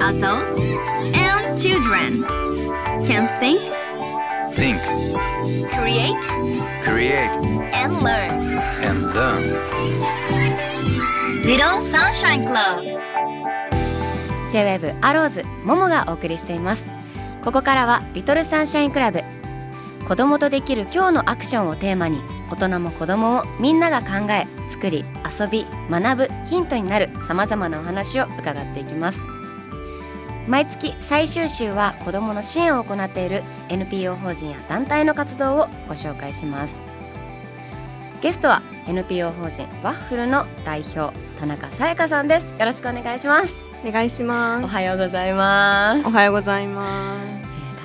[0.00, 0.60] Adults
[1.14, 2.22] and children
[3.06, 3.58] can think,
[4.54, 4.78] Think,
[5.72, 6.22] create,
[6.84, 7.32] create,
[7.72, 8.30] and learn.
[8.84, 9.42] and learn.
[11.42, 12.84] Little Sunshine Club.
[14.50, 16.84] J-WAVE アローズももがお送りしています
[17.42, 19.22] ここからはリトルサンシャインクラブ
[20.06, 22.20] 子供とできる今日のアクションをテーマに
[22.50, 25.04] 大人も子供もみんなが考え作り
[25.38, 29.20] 遊び学ぶヒントになるさまざまなお話を伺っていきます。
[30.46, 36.82] 毎月最終週は子どもの支援を行っている NPO 法人や団体の活動をご紹介します。
[38.22, 42.54] ゲストは NPO 法人ワッフルの代表田中さやかさんです。
[42.58, 43.54] よろしくお願いします。
[43.86, 44.64] お願いします。
[44.64, 46.08] おはようございます。
[46.08, 47.37] おはようございます。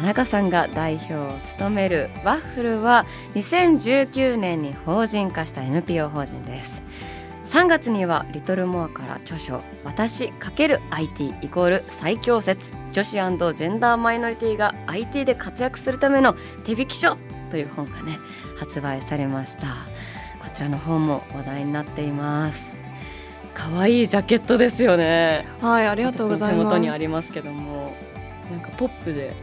[0.04, 6.84] 中さんが代表を務めるワッフルは2019年に法人化した NPO 法人です。
[7.46, 17.16] 3月にはリトルモアから著書「私×ア IT イコール最強説女子ジェンダーマイノリティが IT で活躍するための手引き書」
[17.50, 18.18] という本がね
[18.58, 19.68] 発売されました。
[20.42, 22.74] こちらの本も話題になっています。
[23.54, 25.48] 可愛いジャケットですよね。
[25.62, 26.60] はい、ありがとうございます。
[26.60, 27.96] 手元にありますけども。
[28.52, 29.34] なんかポップで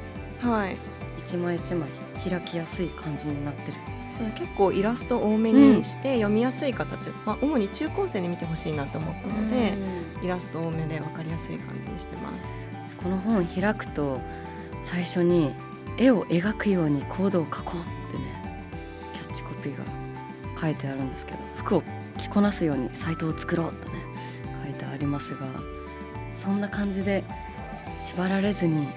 [0.41, 0.77] はい。
[1.19, 1.89] 一枚一枚
[2.29, 3.79] 開きやすい感じになってる
[4.17, 9.73] その結構イラスト多めにして読みやすい形、まあ主に中高生に見てほしいなと思ったので、
[10.23, 12.61] イラスト多めでわかりやすい感じにしてます。
[13.03, 14.21] この本を開くと
[14.83, 15.55] 最初に
[15.97, 18.63] 絵を描くようにコードを描こうってね
[19.15, 19.85] キャッチコピーが
[20.61, 21.83] 書いてあるんですけど服を
[22.19, 23.95] 着こなすようにサイトを作ろうとね
[24.65, 25.47] 書いてありますが
[26.35, 27.25] そんな感じで
[27.99, 28.89] 縛られずに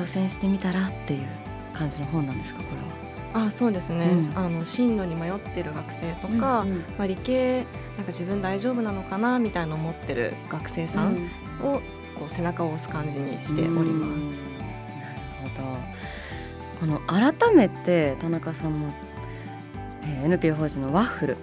[0.00, 1.26] 挑戦してみたらっていう
[1.72, 3.46] 感じの本なんですかこれは。
[3.46, 4.06] あ、そうですね。
[4.06, 4.38] うん。
[4.38, 7.64] あの進路に迷ってる学生とか、うんまあ理系
[7.96, 11.14] なんか自分大丈夫なのかなみたいな思ってる学生さん
[11.62, 11.80] を
[12.18, 13.78] こう背中を押す感じにしております。
[13.80, 15.78] うんなるほど。
[16.80, 17.00] この
[17.32, 18.92] 改めて田中さんの、
[20.02, 21.36] えー NPO 法人のワッフル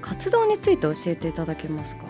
[0.00, 2.02] 活動について教えていただけますか？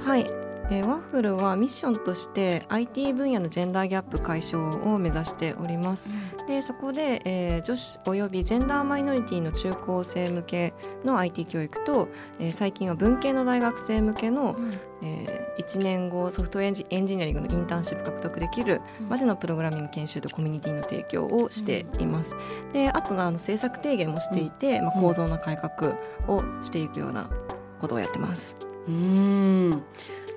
[0.00, 0.26] はい、
[0.72, 6.06] えーワッフルはミッションとして IT 分野のジェンダーギャップ解消を目指しております。
[6.46, 14.56] でそこで、えー女子およびジェンダーマイノリティの中高生向けの IT 教育と、えー最近は文系の大学生向けの、
[15.02, 22.36] え1年後ソフトウェアエンジエンジニアリングのインターンシップ獲得できるまでのプログラミング研修とコミュニティの提供をしています。
[22.72, 25.96] であとあの政策提言もしていて、まあ、構造の改革
[26.28, 27.28] をしていくような
[27.80, 28.56] ことをやってます。
[28.86, 29.82] うーん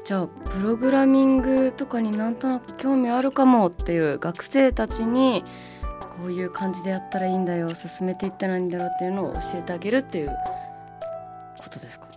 [0.05, 5.43] じゃあプログラミングとかになんとなく興味あるかもっていう学生たちに
[6.17, 10.35] こういう感じでやったらいいんだよ進めていったらいいんだろうっていうのを教えてあげるっていう
[11.57, 12.07] ことですか？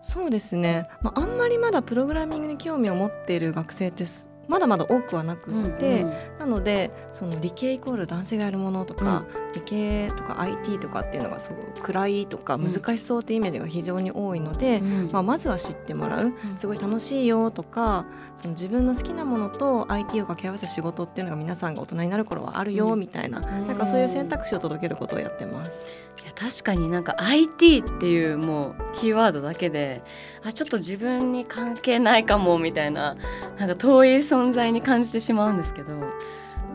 [0.00, 6.38] そうですね、まあ、あんまりまだプログラミングに興味を持っている学生ってすまだまだ多くはなくって、うんうん。
[6.38, 9.24] なのでその理系イコール男性がやるものとか、
[9.54, 12.72] 理系とか IT とかっていうのがそう暗いとかうん。
[12.72, 15.08] 難しそうってイメージが非常に多いので、うん。
[15.12, 16.32] まあ、まずは知ってもらう。
[16.56, 23.00] すごい楽しいよとかその自分の好きなものと IT を掛け合わせた仕事っていうのが皆さんが大人になる頃はあるようん。
[23.00, 23.66] みたいな,、ん。
[23.66, 26.04] なんかそういう選択肢を届けることをやってます。
[26.22, 30.02] いや確かになんか IT っていうもうキーワードだけで
[30.42, 33.16] あちょっと自分に関係ないかもみたいな
[33.58, 35.92] なんか遠い存在に感じてしまうんですけど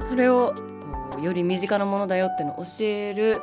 [0.07, 0.53] それを
[1.11, 3.41] こうより身近なものだよっていうのを教える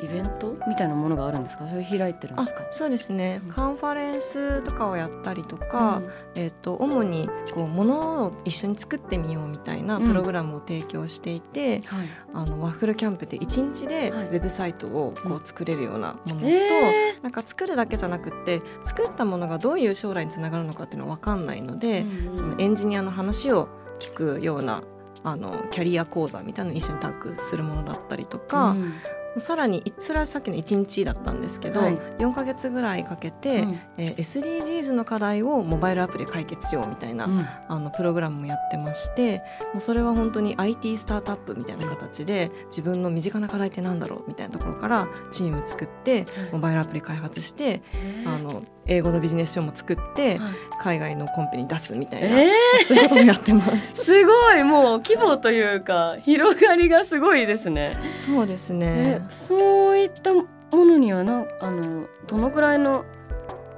[0.00, 1.66] イベントみたいなものがあるんですか？
[1.68, 2.66] それ開いてるんであすか？
[2.70, 3.50] そうですね、うん。
[3.50, 6.02] カンファレンスとかをやったりとか、
[6.34, 12.08] えっと主にこう物を一緒に作ってみようみたいなプログラムを提供していて、はい。
[12.34, 14.28] あのワッフルキャンプって1日でウはい。
[14.30, 24.82] ェブサイトをこうんう作れるようなものと、えなんか作るだけじゃなくって作ったものがどういう将来につながるのかっていうのは分かんないので、うんうんそのエンジニアの話を聞くような
[25.24, 28.92] あのキャリア講座みたいなのを一緒にタッグするものだったりとか、うん
[29.40, 31.96] さらにそれはさっきの1日だったんですけど、はい。
[32.18, 33.80] 4ヶ月ぐらいかけて、うん。
[33.96, 37.46] えー SDGs の課題をモバイルアプリで解決しようみたいな、うん。
[37.68, 39.42] あのプログラムもやってまして
[39.72, 47.82] もうそれは本当に IT スタートアップみたいな形で自分の身近な課題ってなんだろうみたいなところからチーム作ってモバイルアプリ開発して
[48.26, 50.52] あの英語のビジネス書も作ってはい。
[50.80, 52.50] 海外のコンペに出すみたいな、え
[52.86, 53.94] そういうこともやってます。
[53.94, 54.64] ー、 すごい。
[54.64, 57.94] もう規模というか広がりがすごいですね。
[58.18, 63.04] そうですえねそういったものにはなあのどのくらいの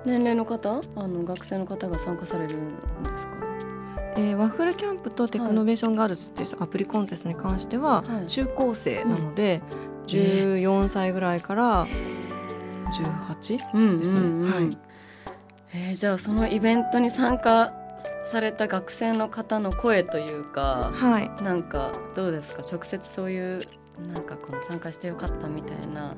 [0.04, 2.80] 年齢の方あの学生の方が参加されるんで
[3.18, 3.40] すか？
[4.16, 8.26] えー Waffle Camp と Technovation Girls っていうアプリコンテストに関してははい。
[8.26, 9.90] 中高生なので、うん。
[10.06, 11.86] 14歳ぐらいから
[12.92, 14.76] 18うんですね
[15.72, 17.72] えー、じゃあそのイベントに参加
[18.24, 21.30] された学生の方の声というか、はい。
[21.44, 22.62] なんかどうですか？
[22.62, 23.60] 直接そういう
[24.08, 26.16] なんかこの参加してよかったみたいな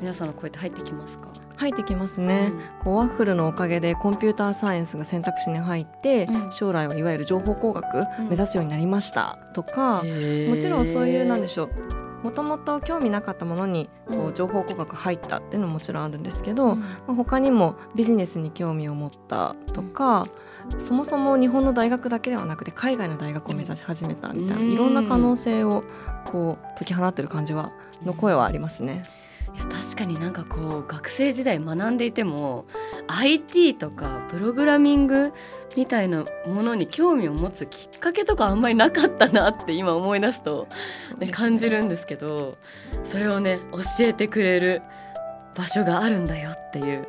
[0.00, 6.52] 皆さんの声って入ってきますか、入ってきますね、こうワッフルのおかげでコンピューターサイエンスが選択肢に入って、うん。
[6.52, 8.28] 将来はいわゆる情報工学うん。
[8.28, 10.02] 目指すようになりましたとか、
[10.48, 16.80] もちろんそういうなんでしょうもともと興味なかったものにこう情報工学入ったっていうのももちろんあるんですけど、うん。
[16.80, 20.26] まあ他にもビジネスに興味を持ったとか、
[20.78, 24.72] そもそも日本の大学だけではなくて海外の大学を目指し始めたみたいな、うん。
[24.72, 25.84] いろんな可能性を
[26.26, 27.72] こう解き放ってる感じは
[28.04, 29.02] の声はありますね。
[29.54, 32.66] いや確かになんかこう学生時代学んでいても
[33.08, 35.32] IT とかプログラミング
[35.76, 40.66] みたいなものに興味を持つきっかけとかあんまりなかったなって今思い出すと、
[41.18, 42.58] ね、感じるんですけど
[43.04, 44.82] それをね教えてくれる
[45.54, 47.06] 場所があるんだよっていう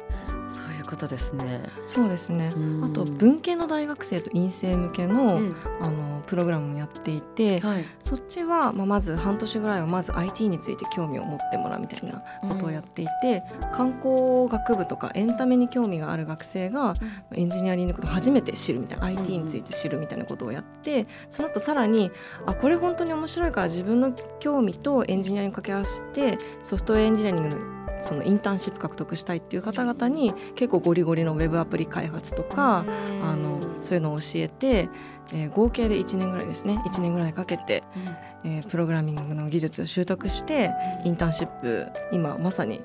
[0.92, 1.62] そういうことですね。
[1.88, 2.52] そうですね。
[2.56, 2.84] うん。
[2.84, 5.56] あと文系の大学生と院生向けの,、うん。
[5.80, 7.86] あのプログラムもやっていて、はい。
[8.02, 13.44] そっちは、まあ、まず半年ぐらいはまず IT について興味を持ってもらうみたいなことをやっていて、
[13.74, 16.94] 観光学部とかエンタメに興味がある学生が
[17.34, 22.12] エンジニアリングのことを初めて知るみたいな IT について知るみたいなことをやってその後さらに
[22.46, 32.86] あこれ本当に面白いから自分の興味とエンジニアリング掛け合わせてソフトウェアエンジニアリングのそのインターンシップ獲得したいっていう方々に結構ゴリゴリのウェブアプリ開発とか、
[33.24, 34.89] あのそういうのを教えて、
[35.33, 36.81] えー合計で1年ぐらいですね。
[36.86, 37.83] 1年ぐらいかけて、
[38.44, 40.71] えープログラミングの技術を習得して
[41.06, 42.81] インターンシップ今まさに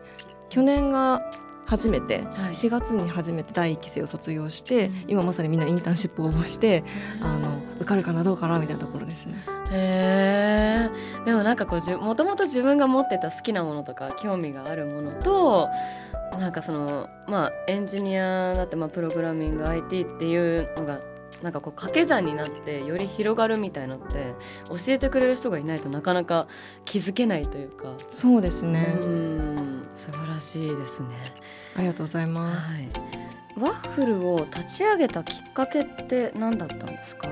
[0.48, 1.22] 去年が
[1.66, 2.52] 初めて、はい。
[2.52, 5.04] 4月に初めて第1期生を卒業して、うん。
[5.08, 6.84] 今まさにみんなインターンシップを応募して、
[7.20, 9.34] あの受かるかなどうかなみたいなところですね。
[9.72, 15.68] へえでもなんかこうじゅもともと自分が持ってた好きなものとか興味があるものと
[16.38, 21.00] なんかそのまあエンジニアだってまあプログラミング IT っていうのが
[21.42, 24.34] なんかこう掛け算になってより広がるみたいのって
[24.68, 26.46] 教えてくれる人がいないとなかなか
[26.84, 29.86] 気づけないというか、そうですね、うん。
[29.92, 31.08] 素晴らしいですね。
[31.76, 32.80] ありがとうございます。
[32.80, 32.88] はい、
[33.60, 37.28] ワッフルを立ち上げたきっかけって何だったんですか、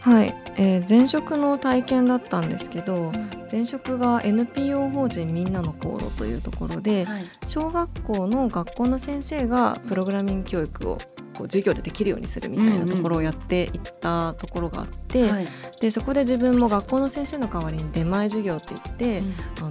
[0.00, 3.12] はい、えー前職の体験だったんですけど
[3.50, 7.24] 前職が NPO 法人みんなの航路というところではい。
[7.46, 10.98] 小学校の学校の先生がプログラミング教育を
[11.38, 15.48] こう授業でできるようにするみたいなところをやっていったところがあって、はい。
[15.80, 19.22] でそこで自分も学校の先生の代わりに出前授業って言って、
[19.60, 19.70] あ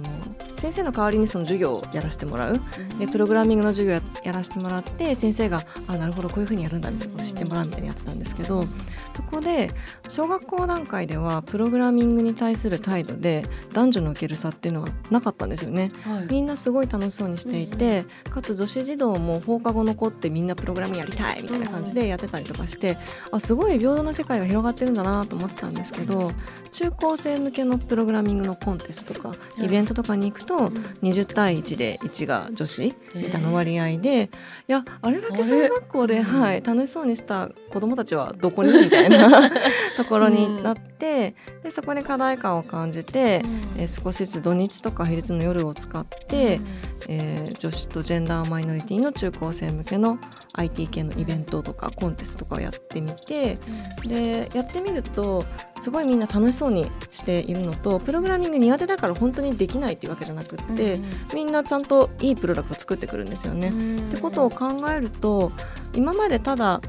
[0.58, 2.60] 先生の代わりにその授業をやらせてもらう。
[2.98, 8.66] でプログラミングの授業ややらせてもらって先生が「あなるほどこういうふうにやるんだ」みたいなのを知ってもらうみたいにやってたんですけど
[9.14, 9.70] そこで
[10.08, 15.90] 小学校段階ではプログラミングに対する態度で男女の受ける差っていうのはなかったんですよね。
[16.04, 16.26] はい。
[16.30, 22.96] みんなすごい楽しそうにしていて、かつ女子児童も放課後残ってみんなプログラミングやりたいみたいな感じでやってたりとかして、
[23.32, 26.30] あすごい平等な世界が広がってるんだなと思ってたんですけど
[26.70, 29.64] 中高生向けのプログラミングのコンテストとかうん。
[29.64, 30.70] イベントとかに行くと
[31.02, 34.30] 20対1で1が女子みたいな割合で、
[34.66, 39.50] いやあれだけ小学校で、はい、楽しそうにした子どもたちはどこにみたいな
[39.98, 43.42] ところになって、でそこで課題感を感じて、
[43.76, 46.60] えー少しずつ土日とか平日の夜を使って、
[47.08, 50.18] えー女子とジェンダーマイノリティの中高生向けの
[50.54, 53.58] IT 系のイベントとかコンテストとかをやってみて
[54.04, 55.44] でやってみると
[55.80, 60.98] すごいみんな楽しそうにしているのとプログラミング苦手だから本当にできないっていうわけじゃなくって、
[61.34, 63.68] みんなちゃんといいプロダクトを作ってくるんですよね。
[63.68, 65.52] ってことを考えると
[65.94, 66.80] 今までただ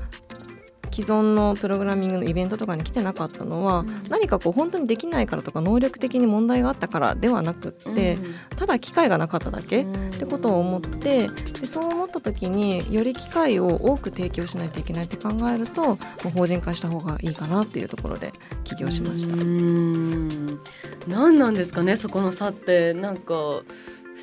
[0.99, 8.17] 既存のプログラミングのイベントとかに来てなかったのは、何かこう本当にできないからとか能力的に問題があったからではなくって、
[8.57, 9.85] ただ機会がなかっただけ、っ
[10.17, 11.29] てことを思って
[11.61, 15.95] でそう思った時により機会を多く提供しないといけないって考えると
[16.35, 18.33] 法人化した方がいいかなっていうところで
[18.65, 19.33] 起業しました。
[19.33, 20.59] うーん。
[21.07, 22.93] 何なんですかねそこの差って。
[22.93, 23.63] なんか不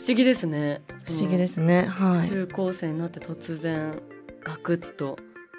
[0.06, 0.82] 思議ですね。
[1.06, 1.86] 不思議ですね。
[1.86, 2.28] はい。
[2.28, 3.98] 中高生になって突然
[4.44, 5.16] ガクッと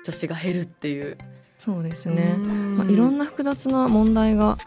[0.07, 1.17] 女子が減るっていう。
[1.57, 2.37] そうですね。
[2.37, 4.57] まあ、まいろんな複雑な問題が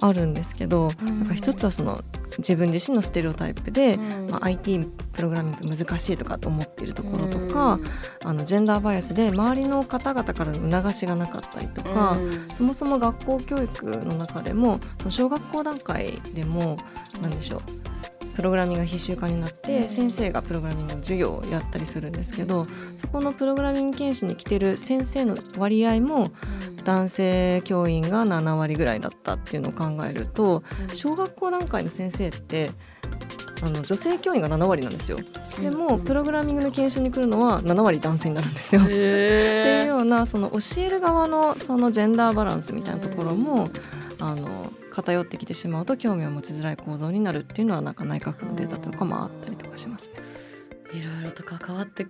[0.00, 1.20] あるんですけど、うん。
[1.20, 2.00] なんか一つはその
[2.38, 4.30] 自分自身のステレオタイプで、うん。
[4.30, 4.80] まあ、IT
[5.14, 7.80] プログラミング難しいとかと思っているところとか、
[8.22, 12.48] あのジェンダーバイアスで周りの方々からの促しがなかったりとか、うん。
[12.54, 16.76] そもそも学校教育の中でもその小学校段階でも
[17.20, 17.93] 何でしょう
[18.34, 26.30] プログラミングが必修化になって先生がプログラミングの授業をやったりするんですけどそこのプログラミング研修に来てる先生の割合も
[26.84, 30.62] 男性教員が7割ぐらいだったっていうのを考えると
[30.92, 32.70] 小学校段階の先生って
[33.62, 35.18] あの女性教員が7割なんですよ。
[35.60, 38.82] でもプログラミングの研修に来るのは7割男性になるんですよ。
[38.82, 43.70] っていうようなその教える側のそのジェンダーバランスみたいなところも
[44.20, 50.14] あの偏ってきてしまうと興味を持ちづらい構造になるっていうのはなんか内閣府のデータとかもあったりとかしますね。
[50.92, 52.06] いろいろと関わって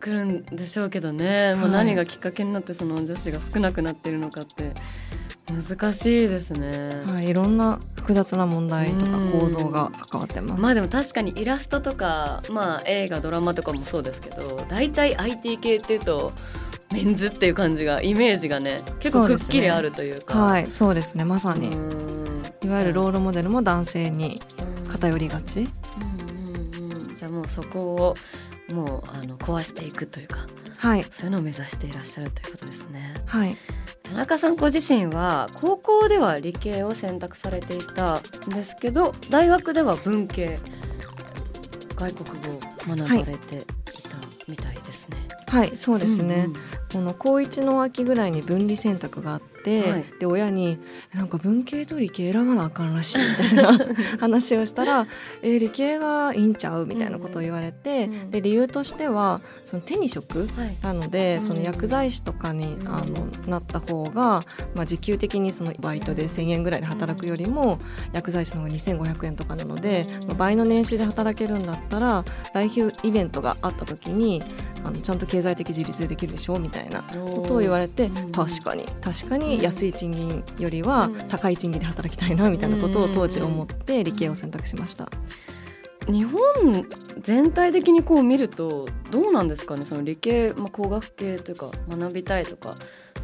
[0.00, 4.74] くるんでしょうけどね、もうはい何がきっかけになってその女子が少なくなっているのかって
[5.50, 7.02] 難しいですね。
[7.06, 10.62] はい、いろんな複雑な問題とか構造が関わってます。
[10.62, 16.32] まあでも確かにイラストとか、まあ、映画ドラマとかもそうですけど大体 IT 系っていうと
[16.92, 21.24] メンズっていう感じがイメージがね結構くっきりあるというかはい、そうですね。
[21.24, 22.09] まさに、うん
[22.62, 24.40] いわゆるロールモデルも男性に
[24.84, 25.60] うん偏りがち？
[25.60, 28.14] うんうんうんじゃあもうそこ
[28.68, 30.38] をもうあの壊していくというか
[30.78, 33.12] はい、そういうのを目指していらっしゃるということですね。
[33.26, 33.56] はい、
[34.02, 40.58] 田中さんご自身は高校では理系を選択されていたんですけど大学では文系
[41.96, 42.60] 外国語を
[42.96, 43.60] 学ばれてい
[44.02, 44.16] た
[44.48, 45.18] みたいですね。
[45.48, 46.46] はい、そうですね。
[46.46, 50.04] うんうんこの高一の秋ぐらいに分離選択があって、はい。
[50.18, 50.78] で親に
[51.14, 53.78] なんか文系と理系選ばなあかんらしいみたいな
[54.20, 55.06] 話をしたら
[55.42, 60.76] 「えー理系がいいんちゃう?」みたいなことを言われて、うんうんで理由としてはその手に職はい。
[60.82, 64.42] なので、うんその薬剤師とかに、うんあのなった方が、
[64.74, 67.78] まあ、時給的にそのバイトで1,000円ぐらいで働くよりも、
[68.12, 72.24] 薬剤師の方が2,500円とかなので、うんまあ倍の年収で働けるんだったら
[72.54, 74.42] 来週イベントがあった時に
[74.84, 78.32] あのちゃんと経済的自立できるでしょみたいなことを言われて、うん。
[78.32, 78.84] 確かに。
[79.00, 81.28] 確かに安い賃金よりはうん。
[81.28, 85.08] 高い賃金で働きたいなみたいなことを当時思って理系を選択しました。
[86.06, 86.86] 日本
[87.20, 89.84] 全体的にこう見るとどうなんですかね？
[89.84, 92.74] その理系、まあ、工学系というか学びたいとか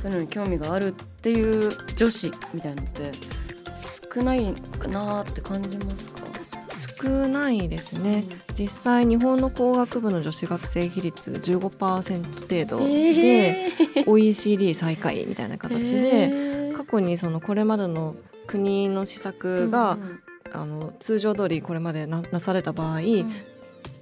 [0.01, 3.13] そういうのに興味があるっていう女子みたいなのって
[4.15, 6.26] 少ないかなって感じますか、
[6.77, 8.25] 少ないですね、
[8.59, 16.77] 実際日本の工学部の女子学生比率15%程度で、えー OECD 最下位みたいな形で、えー。
[16.77, 18.15] 過去にそのこれまでの
[18.47, 20.21] 国の施策が、うん
[20.53, 23.35] あの通常通りこれまでななされた場合、うん。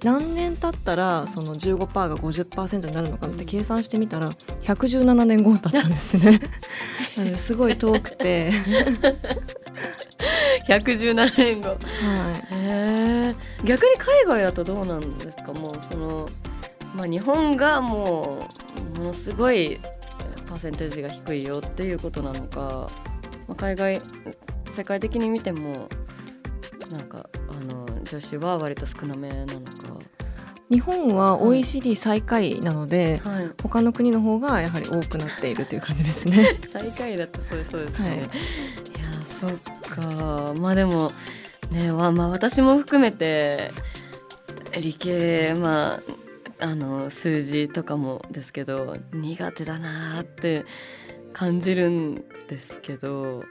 [0.03, 4.29] 何年経ったらその15%が50%になるのかって計算してみたら
[4.61, 6.39] 117年後だったんですね。
[7.35, 8.51] すごい遠くて、
[10.67, 11.69] 117年後。
[11.69, 11.77] は
[12.51, 15.53] へえ逆に海外だとどうなんですか？
[15.53, 16.29] もうその
[16.95, 18.47] まあ日本がも
[18.95, 19.79] うものすごい
[20.47, 22.89] パーセンテージが低いよっていうことなのか、
[23.47, 24.01] まあ、海外
[24.69, 25.89] 世界的に見ても
[26.91, 29.99] なんかあの女子は割と少なめなのか。
[30.69, 33.49] い、日本は OECD 最下位なので、はい。
[33.61, 36.59] 他の国の方がやはり多くなっているという感じですね。
[36.71, 38.17] 最下位だってそうそうですね、はい。
[38.17, 38.27] い、や
[39.39, 41.11] そっかまあでも
[41.71, 43.69] ねまあ私も含めて
[44.79, 46.01] 理系まあ
[46.59, 50.65] あの数字とかもですけど苦手だなって
[51.33, 52.15] 感じるん
[52.47, 53.43] ですけど、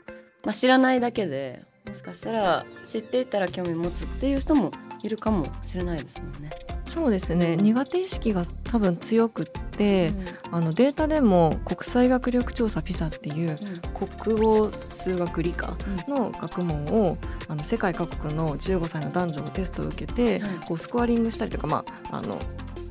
[0.42, 4.70] まあ、知らないだけでもしかしたら知っていたら興味持つっていう人も
[5.02, 6.50] いるかもしれないですもんね。
[6.94, 7.56] そうですね。
[7.56, 10.12] 苦手意識が多分強くって、
[10.52, 13.56] あのデータでも国際学力調査 PISA っていう
[14.22, 20.50] 国語数学理科の学問をあの世界各国の15歳の男女のテストを受けて、はい。
[20.66, 22.38] こうスコアリングしたりとか、まああの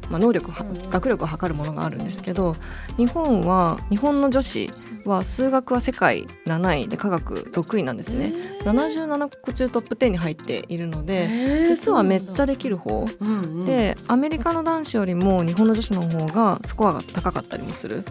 [0.10, 0.52] まあ、能力
[0.90, 2.56] 学力を測るものがあるんですけど
[2.98, 4.70] 日本は日本の女子
[5.10, 8.34] は数学は世界7位で科学6位なんですね。
[8.64, 13.06] 77個中トップ10に入っているので、実はめっちゃできる方。
[13.20, 18.04] うんうん、でアメリカの男子よりも日本の女子の方がスコアが高かったりもするの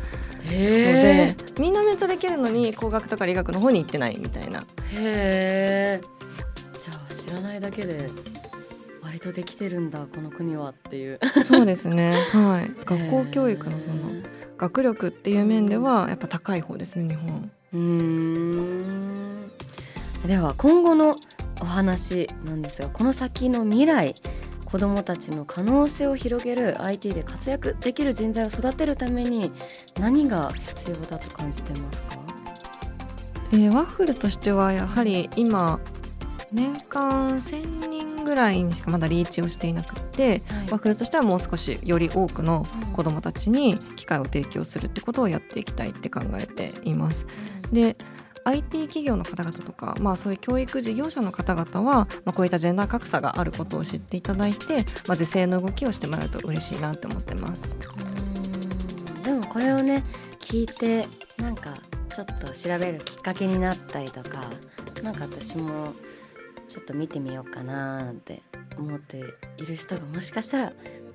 [0.53, 4.61] へでみんなめっちゃできるのに工学とか理学の方に行ってないみたいな。
[4.61, 6.01] へえ
[6.77, 8.11] じゃあ知らないだけで
[9.03, 11.21] 割とできてるんだこの国はっていう。
[11.43, 12.17] そうですね。
[12.33, 12.71] はい。
[12.85, 17.51] 学校教育のそのへ学力っていう面ではやっぱ高い方ですね日本。
[17.75, 19.51] ーうーん。
[20.29, 21.17] では今後の
[21.61, 24.15] お話なんですがこの先の未来
[24.65, 29.51] 子どもたちの可能性を広げる IT で活躍できる人材を育てるために
[29.99, 32.17] 何が必要だと感じてますか？
[33.53, 35.81] えーワッフルとしてはやはり今
[36.53, 47.27] 年間1,000人ぐらいにしかまだリーチをしていなくってワッフルとしてはもう少しより多くの子どもたちに機会を提供するってことをやっていきたいって考えています。
[47.73, 47.97] で
[48.45, 57.73] IT 企業の方々とか、まあ、そういう教育事業者の方々は、まあ、こういったジェンダー格差があることを知っていただいて、まあ、是正の動きをしてもらうと嬉しいなって思ってます。
[58.07, 58.23] うん
[59.23, 60.03] でもこれをね
[60.41, 61.07] 聞いて
[61.39, 61.75] なんか
[62.15, 64.45] ちょっと調べるきっかけになったりとか
[65.03, 65.95] なんか私も
[66.73, 68.41] ちょっと見てみようかななんて
[68.79, 69.19] 思って
[69.59, 70.73] いる人がもしかしたら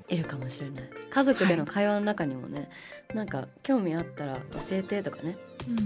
[0.08, 2.70] いるかもしれない家族での会話の中にもね、
[3.16, 5.36] なんか興味あったら教えてとかね、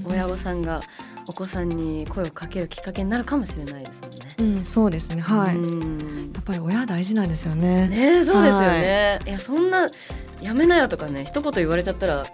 [0.06, 0.82] 親御さんが
[1.26, 4.58] お子さんに声をかけるきっかけになるかもしれないですもんね。
[4.58, 5.22] うん、そうですね。
[5.22, 5.56] はい。
[5.56, 7.88] うんやっぱり親大事なんですよね。
[7.88, 9.88] ねえそうですよね、い、やそんな
[10.42, 12.26] やめなよとかね一言言われちゃったらあ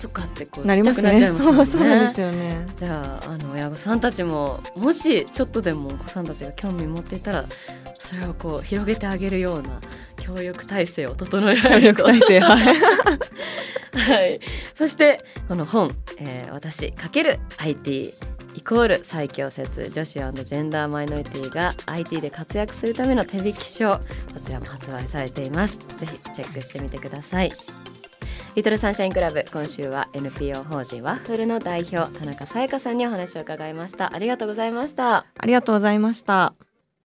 [0.00, 1.28] そっかってこうなりますね。
[1.28, 2.66] そうそうですよね。
[2.74, 7.44] じゃああの親御さんたちももしちょっとでもお子さんたちが興味持っていたら
[7.98, 9.78] それをこう広げてあげるような
[10.16, 12.76] 教育体制を整えられると体制はい。
[13.92, 14.40] はい、
[14.74, 18.14] そしてこの本「えー私×る IT」
[18.54, 24.00] イコール最強説女子ジェンダーマイノリティが IT で活躍するための手引き書こ
[24.42, 27.52] ちらも発売されていますぜひチェックしてみてください
[28.56, 34.12] リトルサンシャインクラブ今週は NPO 法人ワッフルの代表田中さやかさんにお話を伺いました。
[34.12, 35.26] ありがとうございました。
[35.38, 36.69] ありがとうございました。